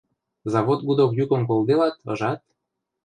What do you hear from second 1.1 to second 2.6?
юкым колделат, ыжат?